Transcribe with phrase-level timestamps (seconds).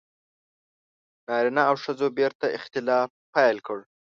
[1.27, 3.79] •نارینه او ښځو بېرته اختلاط پیل کړ.